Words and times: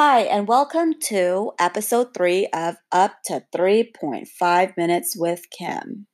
Hi, 0.00 0.20
and 0.20 0.46
welcome 0.46 0.94
to 1.06 1.50
episode 1.58 2.14
three 2.14 2.46
of 2.52 2.76
Up 2.92 3.16
to 3.24 3.42
3.5 3.52 4.76
Minutes 4.76 5.16
with 5.16 5.50
Kim. 5.50 6.06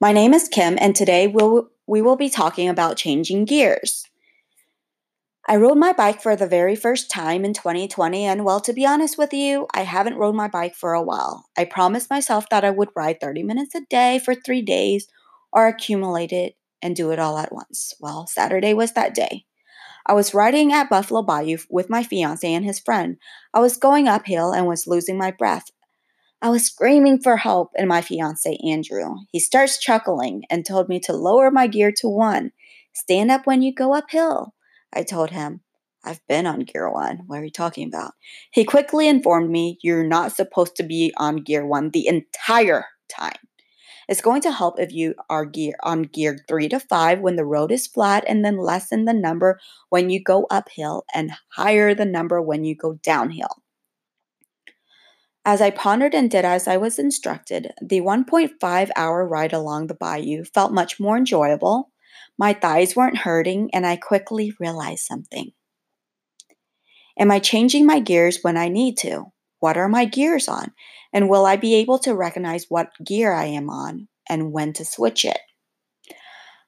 My 0.00 0.12
name 0.12 0.32
is 0.32 0.48
Kim, 0.48 0.78
and 0.80 0.94
today 0.94 1.26
we'll, 1.26 1.70
we 1.88 2.00
will 2.00 2.14
be 2.14 2.30
talking 2.30 2.68
about 2.68 2.96
changing 2.96 3.44
gears. 3.44 4.04
I 5.48 5.56
rode 5.56 5.78
my 5.78 5.92
bike 5.92 6.22
for 6.22 6.36
the 6.36 6.46
very 6.46 6.76
first 6.76 7.10
time 7.10 7.44
in 7.44 7.54
2020, 7.54 8.24
and 8.24 8.44
well, 8.44 8.60
to 8.60 8.72
be 8.72 8.86
honest 8.86 9.18
with 9.18 9.32
you, 9.32 9.66
I 9.74 9.80
haven't 9.80 10.14
rode 10.14 10.36
my 10.36 10.46
bike 10.46 10.76
for 10.76 10.92
a 10.92 11.02
while. 11.02 11.46
I 11.58 11.64
promised 11.64 12.08
myself 12.08 12.48
that 12.50 12.64
I 12.64 12.70
would 12.70 12.90
ride 12.94 13.20
30 13.20 13.42
minutes 13.42 13.74
a 13.74 13.80
day 13.80 14.20
for 14.20 14.36
three 14.36 14.62
days 14.62 15.08
or 15.52 15.66
accumulate 15.66 16.30
it 16.30 16.54
and 16.82 16.96
do 16.96 17.10
it 17.10 17.18
all 17.18 17.38
at 17.38 17.52
once. 17.52 17.94
Well, 18.00 18.26
Saturday 18.26 18.74
was 18.74 18.92
that 18.92 19.14
day. 19.14 19.44
I 20.06 20.12
was 20.12 20.34
riding 20.34 20.72
at 20.72 20.88
Buffalo 20.88 21.22
Bayou 21.22 21.58
with 21.68 21.90
my 21.90 22.02
fiance 22.02 22.52
and 22.52 22.64
his 22.64 22.78
friend. 22.78 23.16
I 23.52 23.60
was 23.60 23.76
going 23.76 24.06
uphill 24.06 24.52
and 24.52 24.66
was 24.66 24.86
losing 24.86 25.18
my 25.18 25.32
breath. 25.32 25.70
I 26.40 26.50
was 26.50 26.64
screaming 26.64 27.20
for 27.20 27.38
help, 27.38 27.70
and 27.76 27.88
my 27.88 28.02
fiance, 28.02 28.58
Andrew, 28.64 29.16
he 29.32 29.40
starts 29.40 29.78
chuckling 29.78 30.44
and 30.50 30.64
told 30.64 30.88
me 30.88 31.00
to 31.00 31.12
lower 31.12 31.50
my 31.50 31.66
gear 31.66 31.90
to 31.98 32.08
one. 32.08 32.52
Stand 32.92 33.30
up 33.30 33.46
when 33.46 33.62
you 33.62 33.74
go 33.74 33.94
uphill. 33.94 34.54
I 34.92 35.02
told 35.02 35.30
him, 35.30 35.62
I've 36.04 36.24
been 36.28 36.46
on 36.46 36.60
gear 36.60 36.90
one. 36.90 37.22
What 37.26 37.40
are 37.40 37.44
you 37.44 37.50
talking 37.50 37.88
about? 37.88 38.12
He 38.52 38.64
quickly 38.64 39.08
informed 39.08 39.50
me, 39.50 39.78
You're 39.82 40.06
not 40.06 40.32
supposed 40.32 40.76
to 40.76 40.84
be 40.84 41.12
on 41.16 41.42
gear 41.42 41.66
one 41.66 41.90
the 41.90 42.06
entire 42.06 42.84
time. 43.08 43.34
It's 44.08 44.20
going 44.20 44.40
to 44.42 44.52
help 44.52 44.78
if 44.78 44.92
you 44.92 45.14
are 45.28 45.44
gear 45.44 45.74
on 45.82 46.02
gear 46.02 46.38
3 46.46 46.68
to 46.68 46.78
5 46.80 47.20
when 47.20 47.36
the 47.36 47.44
road 47.44 47.72
is 47.72 47.88
flat 47.88 48.24
and 48.28 48.44
then 48.44 48.56
lessen 48.56 49.04
the 49.04 49.12
number 49.12 49.58
when 49.88 50.10
you 50.10 50.22
go 50.22 50.46
uphill 50.50 51.04
and 51.12 51.32
higher 51.56 51.94
the 51.94 52.04
number 52.04 52.40
when 52.40 52.64
you 52.64 52.76
go 52.76 52.94
downhill. 53.02 53.62
As 55.44 55.60
I 55.60 55.70
pondered 55.70 56.14
and 56.14 56.30
did 56.30 56.44
as 56.44 56.66
I 56.66 56.76
was 56.76 56.98
instructed, 56.98 57.72
the 57.80 58.00
1.5 58.00 58.90
hour 58.96 59.26
ride 59.26 59.52
along 59.52 59.86
the 59.86 59.94
bayou 59.94 60.44
felt 60.44 60.72
much 60.72 60.98
more 60.98 61.16
enjoyable. 61.16 61.92
My 62.36 62.52
thighs 62.52 62.96
weren't 62.96 63.18
hurting, 63.18 63.70
and 63.72 63.86
I 63.86 63.96
quickly 63.96 64.52
realized 64.58 65.04
something. 65.04 65.52
Am 67.18 67.30
I 67.30 67.38
changing 67.38 67.86
my 67.86 68.00
gears 68.00 68.40
when 68.42 68.56
I 68.56 68.68
need 68.68 68.98
to? 68.98 69.32
What 69.60 69.76
are 69.76 69.88
my 69.88 70.04
gears 70.04 70.48
on? 70.48 70.72
And 71.12 71.28
will 71.28 71.46
I 71.46 71.56
be 71.56 71.74
able 71.76 71.98
to 72.00 72.14
recognize 72.14 72.66
what 72.68 72.92
gear 73.04 73.32
I 73.32 73.46
am 73.46 73.70
on 73.70 74.08
and 74.28 74.52
when 74.52 74.72
to 74.74 74.84
switch 74.84 75.24
it? 75.24 75.38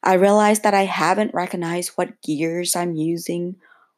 I 0.02 0.14
realize 0.14 0.60
that 0.60 0.74
I 0.74 0.84
haven't 0.84 1.34
recognized 1.34 1.90
what 1.90 2.22
gears 2.22 2.76
I'm 2.76 2.94
using 2.94 3.56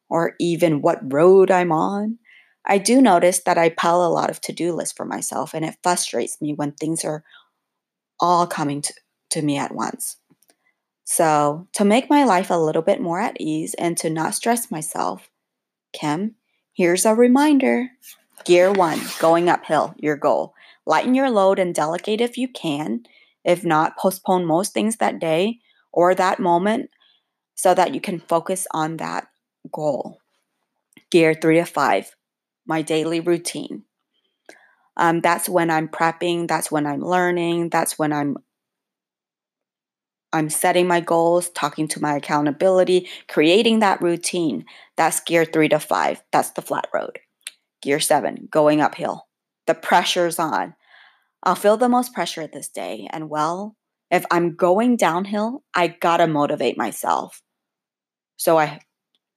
or 0.09 0.35
even 0.41 0.83
what 0.83 1.13
road 1.13 1.51
I'm 1.51 1.73
on. 1.73 2.19
I 2.65 2.79
do 2.79 3.01
notice 3.01 3.41
that 3.41 3.59
I 3.59 3.69
pile 3.71 4.05
a 4.05 4.09
lot 4.09 4.31
of 4.31 4.41
to 4.43 4.53
do 4.53 4.73
lists 4.73 4.95
for 4.95 5.07
myself, 5.07 5.55
and 5.55 5.65
it 5.65 5.77
frustrates 5.83 6.41
me 6.41 6.53
when 6.53 6.73
things 6.73 7.05
are 7.05 7.25
all 8.19 8.47
coming 8.47 8.83
to, 8.83 8.95
to 9.31 9.43
me 9.43 9.57
at 9.57 9.75
once. 9.75 10.17
So, 11.05 11.67
to 11.73 11.85
make 11.85 12.11
my 12.11 12.25
life 12.25 12.51
a 12.51 12.59
little 12.59 12.83
bit 12.83 13.01
more 13.01 13.21
at 13.21 13.41
ease 13.41 13.75
and 13.75 13.97
to 13.99 14.11
not 14.11 14.35
stress 14.35 14.71
myself, 14.71 15.31
Kim, 15.93 16.37
here's 16.73 17.05
a 17.05 17.15
reminder. 17.15 17.91
Gear 18.45 18.73
one, 18.73 19.01
going 19.19 19.49
uphill, 19.49 19.95
your 19.99 20.17
goal. 20.17 20.55
Lighten 20.87 21.15
your 21.15 21.31
load 21.31 21.59
and 21.59 21.75
delegate 21.75 22.21
if 22.21 22.39
you 22.39 22.49
can. 22.49 23.05
If 23.45 23.65
not, 23.65 23.99
postpone 23.99 24.47
most 24.47 24.73
things 24.73 24.97
that 24.97 25.19
day 25.19 25.59
or 25.93 26.15
that 26.15 26.41
moment 26.41 26.91
so 27.55 27.75
that 27.75 27.95
you 27.95 28.01
can 28.01 28.19
focus 28.19 28.67
on 28.73 28.97
that 28.97 29.29
goal. 29.71 30.19
Gear 31.11 31.35
three 31.35 31.57
to 31.57 31.65
five, 31.65 32.15
my 32.67 32.83
daily 32.83 33.21
routine. 33.21 33.85
Um, 34.97 35.21
that's 35.21 35.49
when 35.49 35.71
I'm 35.71 35.89
prepping, 35.89 36.49
that's 36.49 36.71
when 36.71 36.87
I'm 36.87 37.01
learning, 37.01 37.69
that's 37.71 37.99
when 37.99 38.13
I'm 38.13 38.37
I'm 40.33 40.49
setting 40.49 40.87
my 40.87 41.01
goals, 41.01 41.51
talking 41.51 41.89
to 41.89 42.01
my 42.01 42.17
accountability, 42.17 43.09
creating 43.29 43.81
that 43.81 44.01
routine. 44.01 44.65
That's 44.97 45.21
gear 45.21 45.45
three 45.45 45.69
to 45.71 45.81
five. 45.81 46.23
That's 46.31 46.51
the 46.53 46.63
flat 46.63 46.87
road. 46.95 47.19
Gear 47.83 48.01
seven, 48.01 48.49
going 48.51 48.81
uphill. 48.81 49.27
The 49.67 49.75
pressure's 49.75 50.39
on. 50.39 50.75
I'll 51.43 51.55
feel 51.55 51.77
the 51.77 51.89
most 51.89 52.13
pressure 52.13 52.47
this 52.47 52.69
day. 52.69 53.09
And 53.11 53.31
well, 53.31 53.77
if 54.11 54.25
I'm 54.31 54.57
going 54.57 54.97
downhill, 54.97 55.63
I 55.75 55.89
gotta 55.89 56.27
motivate 56.27 56.77
myself. 56.77 57.43
So 58.37 58.59
I 58.59 58.81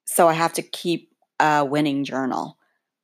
so 0.05 0.27
I 0.27 0.33
have 0.33 0.53
to 0.53 0.61
keep 0.61 1.09
a 1.39 1.63
winning 1.63 2.03
journal. 2.03 2.57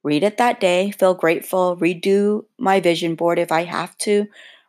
Read 0.04 0.24
it 0.24 0.38
that 0.38 0.60
day, 0.60 0.92
feel 0.92 1.14
grateful, 1.14 1.78
redo 1.78 2.46
my 2.58 2.80
vision 2.80 3.16
board 3.16 3.38
if 3.38 3.52
I 3.52 3.66
have 3.66 3.98
to, 4.00 4.28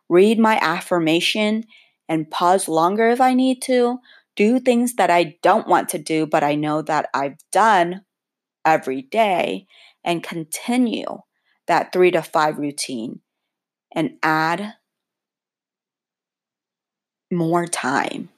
read 0.09 0.37
my 0.39 0.59
affirmation 0.61 1.63
and 2.09 2.29
pause 2.29 2.67
longer 2.67 3.09
if 3.09 3.21
I 3.21 3.33
need 3.33 3.61
to, 3.63 3.99
do 4.35 4.59
things 4.59 4.95
that 4.95 5.09
I 5.09 5.37
don't 5.41 5.67
want 5.67 5.89
to 5.89 5.97
do, 5.97 6.25
but 6.25 6.43
I 6.43 6.55
know 6.55 6.81
that 6.81 7.09
I've 7.13 7.37
done 7.51 8.01
every 8.65 9.01
day, 9.01 9.67
and 10.03 10.23
continue 10.23 11.21
that 11.67 11.93
three 11.93 12.11
to 12.11 12.21
five 12.21 12.57
routine 12.57 13.21
and 13.93 14.17
add 14.23 14.73
more 17.31 17.65
time, 17.65 18.29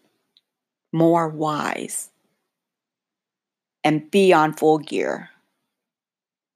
more 0.92 1.28
wise, 1.28 2.10
and 3.84 4.10
be 4.12 4.34
on 4.34 4.54
full 4.54 4.78
gear. 4.78 5.30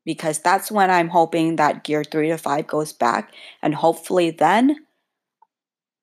Because 0.05 0.39
that's 0.39 0.71
when 0.71 0.89
I'm 0.89 1.09
hoping 1.09 1.57
that 1.57 1.83
gear 1.83 2.03
three 2.03 2.29
to 2.29 2.37
five 2.37 2.67
goes 2.67 2.93
back, 2.93 3.31
and 3.61 3.75
hopefully 3.75 4.31
then 4.31 4.77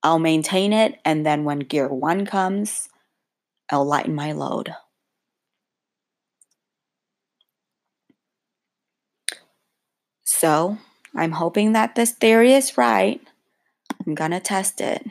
I'll 0.02 0.18
maintain 0.18 0.72
it. 0.74 1.00
And 1.04 1.24
then 1.24 1.44
when 1.44 1.60
gear 1.60 1.88
one 1.88 2.26
comes, 2.26 2.90
I'll 3.70 3.86
lighten 3.86 4.14
my 4.14 4.32
load. 4.32 4.74
So 10.44 10.76
I'm 11.16 11.32
hoping 11.32 11.72
that 11.72 11.94
this 11.94 12.10
theory 12.10 12.52
is 12.52 12.76
right. 12.76 13.18
I'm 14.06 14.14
to 14.32 14.40
test 14.40 14.78
it. 14.78 15.06